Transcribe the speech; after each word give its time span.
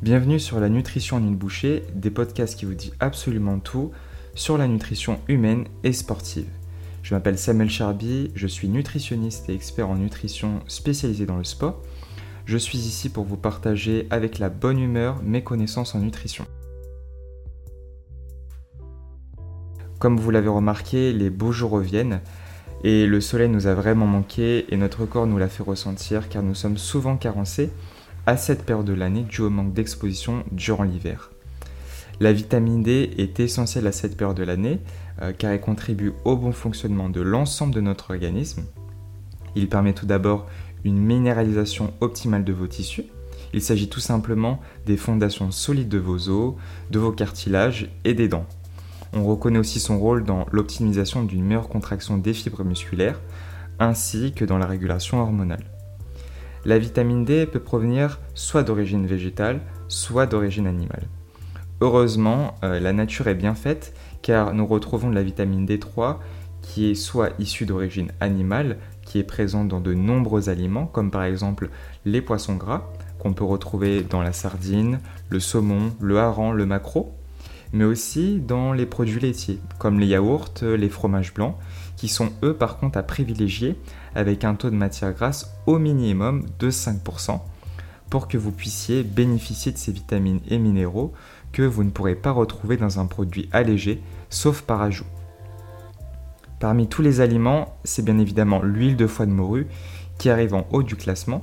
Bienvenue 0.00 0.38
sur 0.38 0.60
la 0.60 0.68
nutrition 0.68 1.16
en 1.16 1.18
une 1.18 1.34
bouchée, 1.34 1.82
des 1.92 2.10
podcasts 2.10 2.56
qui 2.56 2.66
vous 2.66 2.74
disent 2.74 2.94
absolument 3.00 3.58
tout 3.58 3.90
sur 4.36 4.56
la 4.56 4.68
nutrition 4.68 5.18
humaine 5.26 5.64
et 5.82 5.92
sportive. 5.92 6.46
Je 7.02 7.16
m'appelle 7.16 7.36
Samuel 7.36 7.68
Charby, 7.68 8.30
je 8.36 8.46
suis 8.46 8.68
nutritionniste 8.68 9.50
et 9.50 9.54
expert 9.54 9.90
en 9.90 9.96
nutrition 9.96 10.60
spécialisé 10.68 11.26
dans 11.26 11.36
le 11.36 11.42
sport. 11.42 11.82
Je 12.44 12.56
suis 12.56 12.78
ici 12.78 13.08
pour 13.08 13.24
vous 13.24 13.36
partager 13.36 14.06
avec 14.10 14.38
la 14.38 14.50
bonne 14.50 14.78
humeur 14.78 15.20
mes 15.24 15.42
connaissances 15.42 15.96
en 15.96 15.98
nutrition. 15.98 16.46
Comme 19.98 20.20
vous 20.20 20.30
l'avez 20.30 20.46
remarqué, 20.46 21.12
les 21.12 21.28
beaux 21.28 21.50
jours 21.50 21.72
reviennent 21.72 22.20
et 22.84 23.04
le 23.04 23.20
soleil 23.20 23.48
nous 23.48 23.66
a 23.66 23.74
vraiment 23.74 24.06
manqué 24.06 24.72
et 24.72 24.76
notre 24.76 25.06
corps 25.06 25.26
nous 25.26 25.38
l'a 25.38 25.48
fait 25.48 25.64
ressentir 25.64 26.28
car 26.28 26.44
nous 26.44 26.54
sommes 26.54 26.78
souvent 26.78 27.16
carencés 27.16 27.72
à 28.28 28.36
cette 28.36 28.66
période 28.66 28.84
de 28.84 28.92
l'année 28.92 29.22
dû 29.22 29.40
au 29.40 29.48
manque 29.48 29.72
d'exposition 29.72 30.44
durant 30.52 30.82
l'hiver. 30.82 31.30
La 32.20 32.30
vitamine 32.30 32.82
D 32.82 33.14
est 33.16 33.40
essentielle 33.40 33.86
à 33.86 33.92
cette 33.92 34.18
période 34.18 34.36
de 34.36 34.42
l'année 34.42 34.80
euh, 35.22 35.32
car 35.32 35.50
elle 35.50 35.62
contribue 35.62 36.12
au 36.26 36.36
bon 36.36 36.52
fonctionnement 36.52 37.08
de 37.08 37.22
l'ensemble 37.22 37.74
de 37.74 37.80
notre 37.80 38.10
organisme. 38.10 38.64
Il 39.56 39.70
permet 39.70 39.94
tout 39.94 40.04
d'abord 40.04 40.46
une 40.84 40.98
minéralisation 40.98 41.94
optimale 42.02 42.44
de 42.44 42.52
vos 42.52 42.66
tissus. 42.66 43.06
Il 43.54 43.62
s'agit 43.62 43.88
tout 43.88 43.98
simplement 43.98 44.60
des 44.84 44.98
fondations 44.98 45.50
solides 45.50 45.88
de 45.88 45.96
vos 45.96 46.28
os, 46.28 46.54
de 46.90 46.98
vos 46.98 47.12
cartilages 47.12 47.90
et 48.04 48.12
des 48.12 48.28
dents. 48.28 48.44
On 49.14 49.24
reconnaît 49.24 49.58
aussi 49.58 49.80
son 49.80 49.98
rôle 49.98 50.24
dans 50.24 50.44
l'optimisation 50.52 51.24
d'une 51.24 51.46
meilleure 51.46 51.70
contraction 51.70 52.18
des 52.18 52.34
fibres 52.34 52.62
musculaires 52.62 53.22
ainsi 53.78 54.32
que 54.34 54.44
dans 54.44 54.58
la 54.58 54.66
régulation 54.66 55.18
hormonale. 55.18 55.64
La 56.64 56.78
vitamine 56.78 57.24
D 57.24 57.46
peut 57.46 57.60
provenir 57.60 58.20
soit 58.34 58.62
d'origine 58.62 59.06
végétale, 59.06 59.60
soit 59.88 60.26
d'origine 60.26 60.66
animale. 60.66 61.08
Heureusement, 61.80 62.54
euh, 62.64 62.80
la 62.80 62.92
nature 62.92 63.28
est 63.28 63.34
bien 63.34 63.54
faite 63.54 63.94
car 64.22 64.52
nous 64.52 64.66
retrouvons 64.66 65.10
de 65.10 65.14
la 65.14 65.22
vitamine 65.22 65.66
D3 65.66 66.16
qui 66.60 66.90
est 66.90 66.94
soit 66.94 67.30
issue 67.38 67.66
d'origine 67.66 68.12
animale, 68.20 68.78
qui 69.02 69.18
est 69.18 69.24
présente 69.24 69.68
dans 69.68 69.80
de 69.80 69.94
nombreux 69.94 70.48
aliments 70.48 70.86
comme 70.86 71.10
par 71.10 71.22
exemple 71.22 71.70
les 72.04 72.20
poissons 72.20 72.56
gras 72.56 72.90
qu'on 73.18 73.32
peut 73.32 73.44
retrouver 73.44 74.02
dans 74.02 74.22
la 74.22 74.32
sardine, 74.32 75.00
le 75.28 75.40
saumon, 75.40 75.92
le 76.00 76.18
hareng, 76.18 76.52
le 76.52 76.66
maquereau, 76.66 77.17
mais 77.72 77.84
aussi 77.84 78.40
dans 78.40 78.72
les 78.72 78.86
produits 78.86 79.20
laitiers 79.20 79.60
comme 79.78 80.00
les 80.00 80.06
yaourts, 80.06 80.50
les 80.62 80.88
fromages 80.88 81.34
blancs 81.34 81.56
qui 81.96 82.08
sont 82.08 82.30
eux 82.42 82.54
par 82.54 82.78
contre 82.78 82.98
à 82.98 83.02
privilégier 83.02 83.78
avec 84.14 84.44
un 84.44 84.54
taux 84.54 84.70
de 84.70 84.76
matière 84.76 85.12
grasse 85.12 85.52
au 85.66 85.78
minimum 85.78 86.44
de 86.58 86.70
5% 86.70 87.40
pour 88.10 88.28
que 88.28 88.38
vous 88.38 88.52
puissiez 88.52 89.02
bénéficier 89.02 89.72
de 89.72 89.78
ces 89.78 89.92
vitamines 89.92 90.40
et 90.48 90.58
minéraux 90.58 91.12
que 91.52 91.62
vous 91.62 91.84
ne 91.84 91.90
pourrez 91.90 92.14
pas 92.14 92.30
retrouver 92.30 92.76
dans 92.76 93.00
un 93.00 93.06
produit 93.06 93.48
allégé 93.52 94.02
sauf 94.30 94.62
par 94.62 94.82
ajout. 94.82 95.06
Parmi 96.60 96.88
tous 96.88 97.02
les 97.02 97.20
aliments, 97.20 97.76
c'est 97.84 98.04
bien 98.04 98.18
évidemment 98.18 98.62
l'huile 98.62 98.96
de 98.96 99.06
foie 99.06 99.26
de 99.26 99.30
morue 99.30 99.68
qui 100.18 100.28
arrive 100.30 100.54
en 100.54 100.66
haut 100.72 100.82
du 100.82 100.96
classement. 100.96 101.40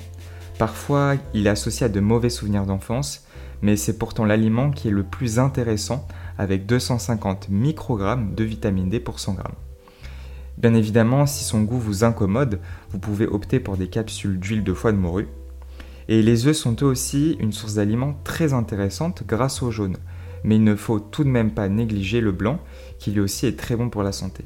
Parfois, 0.59 1.15
il 1.33 1.47
est 1.47 1.49
associé 1.49 1.85
à 1.85 1.89
de 1.89 1.99
mauvais 1.99 2.29
souvenirs 2.29 2.65
d'enfance, 2.65 3.25
mais 3.61 3.75
c'est 3.75 3.97
pourtant 3.97 4.25
l'aliment 4.25 4.71
qui 4.71 4.87
est 4.87 4.91
le 4.91 5.03
plus 5.03 5.39
intéressant 5.39 6.07
avec 6.37 6.65
250 6.65 7.49
microgrammes 7.49 8.35
de 8.35 8.43
vitamine 8.43 8.89
D 8.89 8.99
pour 8.99 9.19
100 9.19 9.33
grammes. 9.33 9.55
Bien 10.57 10.73
évidemment, 10.73 11.25
si 11.25 11.43
son 11.43 11.61
goût 11.63 11.79
vous 11.79 12.03
incommode, 12.03 12.59
vous 12.91 12.99
pouvez 12.99 13.27
opter 13.27 13.59
pour 13.59 13.75
des 13.75 13.87
capsules 13.87 14.39
d'huile 14.39 14.63
de 14.63 14.73
foie 14.73 14.93
de 14.93 14.97
morue. 14.97 15.27
Et 16.07 16.21
les 16.21 16.47
œufs 16.47 16.55
sont 16.55 16.75
eux 16.81 16.85
aussi 16.85 17.35
une 17.39 17.51
source 17.51 17.73
d'aliments 17.75 18.19
très 18.23 18.53
intéressante 18.53 19.23
grâce 19.27 19.61
au 19.63 19.71
jaune. 19.71 19.97
Mais 20.43 20.55
il 20.55 20.63
ne 20.63 20.75
faut 20.75 20.99
tout 20.99 21.23
de 21.23 21.29
même 21.29 21.51
pas 21.51 21.67
négliger 21.67 22.21
le 22.21 22.31
blanc, 22.31 22.59
qui 22.99 23.11
lui 23.11 23.19
aussi 23.19 23.47
est 23.47 23.59
très 23.59 23.75
bon 23.75 23.89
pour 23.89 24.03
la 24.03 24.11
santé. 24.11 24.45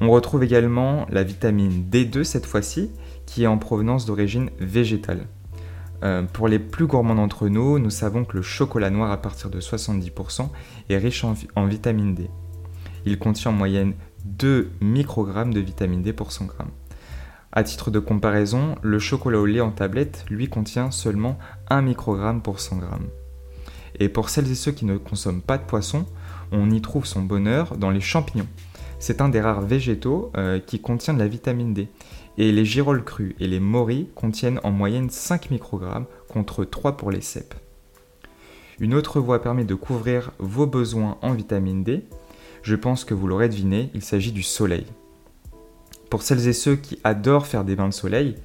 On 0.00 0.10
retrouve 0.10 0.44
également 0.44 1.06
la 1.08 1.22
vitamine 1.22 1.86
D2 1.90 2.24
cette 2.24 2.44
fois-ci, 2.44 2.90
qui 3.24 3.44
est 3.44 3.46
en 3.46 3.56
provenance 3.56 4.04
d'origine 4.04 4.50
végétale. 4.58 5.26
Euh, 6.02 6.22
pour 6.22 6.48
les 6.48 6.58
plus 6.58 6.86
gourmands 6.86 7.14
d'entre 7.14 7.48
nous, 7.48 7.78
nous 7.78 7.90
savons 7.90 8.24
que 8.24 8.36
le 8.36 8.42
chocolat 8.42 8.90
noir 8.90 9.10
à 9.10 9.20
partir 9.20 9.50
de 9.50 9.60
70% 9.60 10.48
est 10.88 10.98
riche 10.98 11.24
en 11.24 11.66
vitamine 11.66 12.14
D. 12.14 12.30
Il 13.04 13.18
contient 13.18 13.52
en 13.52 13.54
moyenne 13.54 13.94
2 14.24 14.70
microgrammes 14.80 15.54
de 15.54 15.60
vitamine 15.60 16.02
D 16.02 16.12
pour 16.12 16.32
100 16.32 16.46
grammes. 16.46 16.72
À 17.52 17.62
titre 17.62 17.90
de 17.90 18.00
comparaison, 18.00 18.74
le 18.82 18.98
chocolat 18.98 19.38
au 19.38 19.46
lait 19.46 19.60
en 19.60 19.70
tablette, 19.70 20.26
lui, 20.28 20.48
contient 20.48 20.90
seulement 20.90 21.38
1 21.70 21.80
microgramme 21.82 22.42
pour 22.42 22.60
100 22.60 22.76
grammes. 22.76 23.08
Et 23.98 24.10
pour 24.10 24.28
celles 24.28 24.50
et 24.50 24.54
ceux 24.54 24.72
qui 24.72 24.84
ne 24.84 24.98
consomment 24.98 25.40
pas 25.40 25.56
de 25.56 25.64
poisson, 25.64 26.04
on 26.52 26.70
y 26.70 26.82
trouve 26.82 27.06
son 27.06 27.22
bonheur 27.22 27.78
dans 27.78 27.90
les 27.90 28.02
champignons. 28.02 28.48
C'est 28.98 29.20
un 29.20 29.28
des 29.28 29.40
rares 29.40 29.62
végétaux 29.62 30.30
euh, 30.36 30.58
qui 30.58 30.80
contient 30.80 31.14
de 31.14 31.18
la 31.18 31.28
vitamine 31.28 31.72
D. 31.72 31.88
Et 32.38 32.52
les 32.52 32.64
girolles 32.64 33.04
crues 33.04 33.34
et 33.40 33.46
les 33.46 33.60
morilles 33.60 34.08
contiennent 34.14 34.60
en 34.62 34.70
moyenne 34.70 35.10
5 35.10 35.50
microgrammes 35.50 36.06
contre 36.28 36.64
3 36.64 36.96
pour 36.96 37.10
les 37.10 37.20
cèpes. 37.20 37.54
Une 38.78 38.94
autre 38.94 39.20
voie 39.20 39.40
permet 39.40 39.64
de 39.64 39.74
couvrir 39.74 40.32
vos 40.38 40.66
besoins 40.66 41.16
en 41.22 41.32
vitamine 41.32 41.82
D, 41.82 42.04
je 42.62 42.74
pense 42.74 43.04
que 43.04 43.14
vous 43.14 43.26
l'aurez 43.26 43.48
deviné, 43.48 43.90
il 43.94 44.02
s'agit 44.02 44.32
du 44.32 44.42
soleil. 44.42 44.86
Pour 46.10 46.22
celles 46.22 46.46
et 46.48 46.52
ceux 46.52 46.76
qui 46.76 46.98
adorent 47.04 47.46
faire 47.46 47.64
des 47.64 47.76
bains 47.76 47.88
de 47.88 47.94
soleil, 47.94 48.36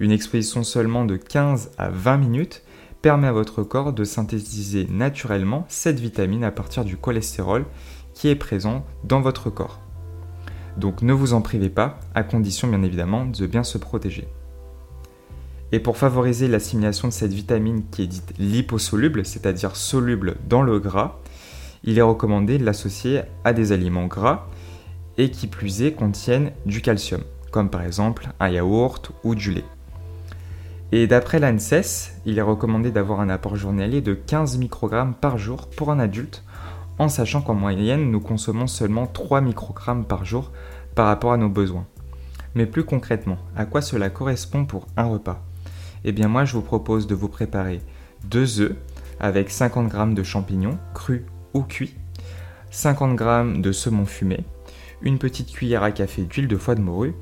une 0.00 0.10
exposition 0.10 0.62
seulement 0.62 1.04
de 1.04 1.16
15 1.16 1.72
à 1.78 1.90
20 1.90 2.16
minutes 2.16 2.62
permet 3.00 3.28
à 3.28 3.32
votre 3.32 3.62
corps 3.62 3.92
de 3.92 4.04
synthétiser 4.04 4.86
naturellement 4.90 5.66
cette 5.68 6.00
vitamine 6.00 6.42
à 6.42 6.50
partir 6.50 6.84
du 6.84 6.96
cholestérol 6.96 7.64
qui 8.14 8.28
est 8.28 8.34
présent 8.34 8.84
dans 9.04 9.20
votre 9.20 9.50
corps. 9.50 9.85
Donc 10.76 11.02
ne 11.02 11.12
vous 11.12 11.32
en 11.32 11.40
privez 11.40 11.70
pas, 11.70 12.00
à 12.14 12.22
condition 12.22 12.68
bien 12.68 12.82
évidemment 12.82 13.24
de 13.24 13.46
bien 13.46 13.64
se 13.64 13.78
protéger. 13.78 14.28
Et 15.72 15.80
pour 15.80 15.96
favoriser 15.96 16.48
l'assimilation 16.48 17.08
de 17.08 17.12
cette 17.12 17.32
vitamine 17.32 17.84
qui 17.90 18.02
est 18.02 18.06
dite 18.06 18.34
liposoluble, 18.38 19.24
c'est-à-dire 19.24 19.74
soluble 19.74 20.36
dans 20.48 20.62
le 20.62 20.78
gras, 20.78 21.18
il 21.82 21.98
est 21.98 22.02
recommandé 22.02 22.58
de 22.58 22.64
l'associer 22.64 23.22
à 23.44 23.52
des 23.52 23.72
aliments 23.72 24.06
gras 24.06 24.46
et 25.18 25.30
qui 25.30 25.46
plus 25.46 25.82
est 25.82 25.92
contiennent 25.92 26.52
du 26.66 26.82
calcium, 26.82 27.22
comme 27.50 27.70
par 27.70 27.82
exemple 27.82 28.28
un 28.38 28.48
yaourt 28.48 29.12
ou 29.24 29.34
du 29.34 29.52
lait. 29.52 29.64
Et 30.92 31.08
d'après 31.08 31.40
l'ANSES, 31.40 32.12
il 32.26 32.38
est 32.38 32.42
recommandé 32.42 32.92
d'avoir 32.92 33.20
un 33.20 33.28
apport 33.28 33.56
journalier 33.56 34.00
de 34.00 34.14
15 34.14 34.58
microgrammes 34.58 35.14
par 35.14 35.36
jour 35.36 35.68
pour 35.68 35.90
un 35.90 35.98
adulte, 35.98 36.44
en 36.98 37.08
sachant 37.08 37.42
qu'en 37.42 37.54
moyenne 37.54 38.10
nous 38.10 38.20
consommons 38.20 38.66
seulement 38.66 39.06
3 39.06 39.40
microgrammes 39.40 40.04
par 40.04 40.24
jour 40.24 40.52
par 40.94 41.06
rapport 41.06 41.32
à 41.32 41.36
nos 41.36 41.48
besoins. 41.48 41.86
Mais 42.54 42.66
plus 42.66 42.84
concrètement, 42.84 43.38
à 43.54 43.66
quoi 43.66 43.82
cela 43.82 44.10
correspond 44.10 44.64
pour 44.64 44.86
un 44.96 45.04
repas? 45.04 45.44
Eh 46.04 46.12
bien 46.12 46.28
moi 46.28 46.44
je 46.44 46.54
vous 46.54 46.62
propose 46.62 47.06
de 47.06 47.14
vous 47.14 47.28
préparer 47.28 47.80
2 48.24 48.60
œufs 48.60 48.76
avec 49.20 49.50
50 49.50 49.92
g 49.92 50.14
de 50.14 50.22
champignons 50.22 50.78
crus 50.94 51.22
cuit, 51.68 51.94
50 52.70 53.18
g 53.18 53.60
de 53.60 53.72
saumon 53.72 54.04
fumé, 54.04 54.44
une 55.02 55.18
petite 55.18 55.52
cuillère 55.52 55.82
à 55.82 55.90
café 55.90 56.22
d'huile 56.22 56.48
de 56.48 56.56
foie 56.56 56.74
de 56.74 56.80
morue, 56.80 57.14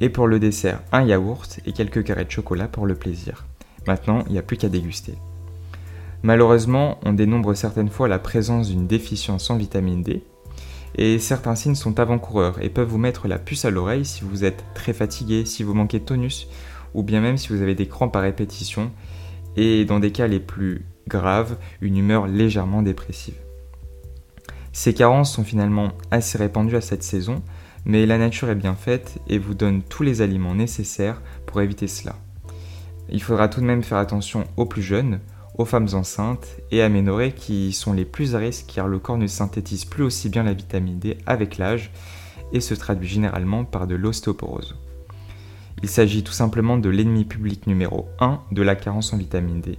et 0.00 0.08
pour 0.08 0.26
le 0.26 0.38
dessert, 0.38 0.80
un 0.92 1.02
yaourt 1.02 1.60
et 1.66 1.72
quelques 1.72 2.04
carrés 2.04 2.24
de 2.24 2.30
chocolat 2.30 2.68
pour 2.68 2.86
le 2.86 2.94
plaisir. 2.94 3.46
Maintenant, 3.86 4.22
il 4.26 4.32
n'y 4.32 4.38
a 4.38 4.42
plus 4.42 4.56
qu'à 4.56 4.68
déguster. 4.68 5.14
Malheureusement, 6.22 6.98
on 7.04 7.12
dénombre 7.12 7.54
certaines 7.54 7.90
fois 7.90 8.08
la 8.08 8.18
présence 8.18 8.68
d'une 8.68 8.86
déficience 8.86 9.50
en 9.50 9.56
vitamine 9.56 10.02
D, 10.02 10.24
et 10.96 11.18
certains 11.18 11.54
signes 11.54 11.76
sont 11.76 12.00
avant-coureurs 12.00 12.62
et 12.62 12.70
peuvent 12.70 12.88
vous 12.88 12.98
mettre 12.98 13.28
la 13.28 13.38
puce 13.38 13.64
à 13.64 13.70
l'oreille 13.70 14.04
si 14.04 14.24
vous 14.24 14.44
êtes 14.44 14.64
très 14.74 14.92
fatigué, 14.92 15.44
si 15.44 15.62
vous 15.62 15.74
manquez 15.74 16.00
de 16.00 16.04
tonus, 16.04 16.48
ou 16.94 17.02
bien 17.02 17.20
même 17.20 17.36
si 17.36 17.48
vous 17.48 17.62
avez 17.62 17.74
des 17.74 17.86
crampes 17.86 18.16
à 18.16 18.20
répétition, 18.20 18.90
et 19.56 19.84
dans 19.84 20.00
des 20.00 20.12
cas 20.12 20.26
les 20.26 20.40
plus 20.40 20.84
grave, 21.06 21.56
une 21.80 21.96
humeur 21.96 22.26
légèrement 22.26 22.82
dépressive. 22.82 23.36
Ces 24.72 24.94
carences 24.94 25.32
sont 25.32 25.44
finalement 25.44 25.92
assez 26.10 26.38
répandues 26.38 26.76
à 26.76 26.80
cette 26.80 27.02
saison, 27.02 27.42
mais 27.84 28.06
la 28.06 28.18
nature 28.18 28.50
est 28.50 28.54
bien 28.54 28.74
faite 28.74 29.18
et 29.28 29.38
vous 29.38 29.54
donne 29.54 29.82
tous 29.82 30.02
les 30.02 30.20
aliments 30.20 30.54
nécessaires 30.54 31.22
pour 31.46 31.60
éviter 31.60 31.86
cela. 31.86 32.16
Il 33.08 33.22
faudra 33.22 33.48
tout 33.48 33.60
de 33.60 33.66
même 33.66 33.82
faire 33.82 33.98
attention 33.98 34.44
aux 34.56 34.66
plus 34.66 34.82
jeunes, 34.82 35.20
aux 35.58 35.64
femmes 35.64 35.88
enceintes 35.92 36.46
et 36.70 36.82
à 36.82 36.88
ménorées 36.88 37.32
qui 37.32 37.72
sont 37.72 37.92
les 37.92 38.04
plus 38.04 38.34
à 38.34 38.38
risque 38.38 38.66
car 38.72 38.86
le 38.86 39.00
corps 39.00 39.18
ne 39.18 39.26
synthétise 39.26 39.84
plus 39.84 40.04
aussi 40.04 40.28
bien 40.28 40.44
la 40.44 40.54
vitamine 40.54 40.98
D 40.98 41.18
avec 41.26 41.58
l'âge 41.58 41.90
et 42.52 42.60
se 42.60 42.74
traduit 42.74 43.08
généralement 43.08 43.64
par 43.64 43.86
de 43.86 43.96
l'ostéoporose. 43.96 44.76
Il 45.82 45.88
s'agit 45.88 46.22
tout 46.22 46.32
simplement 46.32 46.78
de 46.78 46.88
l'ennemi 46.88 47.24
public 47.24 47.66
numéro 47.66 48.08
1 48.20 48.40
de 48.52 48.62
la 48.62 48.76
carence 48.76 49.12
en 49.12 49.18
vitamine 49.18 49.60
D 49.60 49.78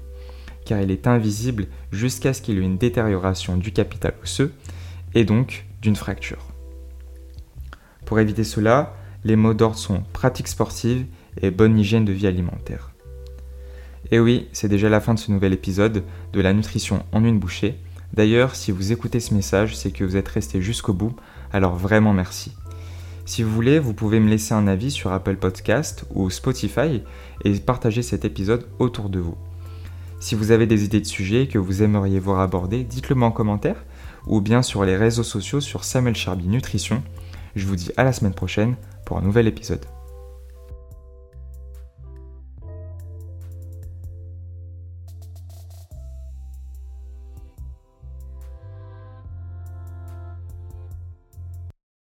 car 0.65 0.81
il 0.81 0.91
est 0.91 1.07
invisible 1.07 1.67
jusqu'à 1.91 2.33
ce 2.33 2.41
qu'il 2.41 2.55
y 2.55 2.57
ait 2.59 2.63
une 2.63 2.77
détérioration 2.77 3.57
du 3.57 3.71
capital 3.71 4.13
osseux 4.21 4.53
et 5.15 5.23
donc 5.23 5.65
d'une 5.81 5.95
fracture. 5.95 6.45
Pour 8.05 8.19
éviter 8.19 8.43
cela, 8.43 8.95
les 9.23 9.35
mots 9.35 9.53
d'ordre 9.53 9.77
sont 9.77 10.03
pratique 10.13 10.47
sportive 10.47 11.05
et 11.41 11.51
bonne 11.51 11.79
hygiène 11.79 12.05
de 12.05 12.11
vie 12.11 12.27
alimentaire. 12.27 12.88
Et 14.11 14.19
oui, 14.19 14.47
c'est 14.51 14.69
déjà 14.69 14.89
la 14.89 15.01
fin 15.01 15.13
de 15.13 15.19
ce 15.19 15.31
nouvel 15.31 15.53
épisode 15.53 16.03
de 16.33 16.41
la 16.41 16.53
nutrition 16.53 17.03
en 17.11 17.23
une 17.23 17.39
bouchée. 17.39 17.77
D'ailleurs, 18.13 18.55
si 18.55 18.71
vous 18.71 18.91
écoutez 18.91 19.19
ce 19.19 19.33
message, 19.33 19.75
c'est 19.77 19.91
que 19.91 20.03
vous 20.03 20.15
êtes 20.15 20.27
resté 20.27 20.61
jusqu'au 20.61 20.93
bout, 20.93 21.15
alors 21.53 21.75
vraiment 21.75 22.13
merci. 22.13 22.53
Si 23.25 23.43
vous 23.43 23.51
voulez, 23.51 23.77
vous 23.77 23.93
pouvez 23.93 24.19
me 24.19 24.29
laisser 24.29 24.55
un 24.55 24.67
avis 24.67 24.89
sur 24.89 25.11
Apple 25.11 25.35
Podcast 25.35 26.05
ou 26.15 26.31
Spotify 26.31 27.03
et 27.45 27.53
partager 27.59 28.01
cet 28.01 28.25
épisode 28.25 28.65
autour 28.79 29.09
de 29.09 29.19
vous. 29.19 29.37
Si 30.19 30.33
vous 30.33 30.51
avez 30.51 30.65
des 30.65 30.83
idées 30.83 30.99
de 30.99 31.05
sujets 31.05 31.47
que 31.47 31.59
vous 31.59 31.83
aimeriez 31.83 32.19
voir 32.19 32.39
abordés, 32.39 32.83
dites-le 32.83 33.15
moi 33.15 33.27
en 33.27 33.31
commentaire 33.31 33.85
ou 34.25 34.41
bien 34.41 34.61
sur 34.61 34.83
les 34.83 34.97
réseaux 34.97 35.23
sociaux 35.23 35.61
sur 35.61 35.83
Samuel 35.83 36.15
Charby 36.15 36.47
Nutrition. 36.47 37.03
Je 37.55 37.65
vous 37.65 37.75
dis 37.75 37.91
à 37.97 38.03
la 38.03 38.13
semaine 38.13 38.33
prochaine 38.33 38.75
pour 39.05 39.17
un 39.17 39.21
nouvel 39.21 39.47
épisode. 39.47 39.85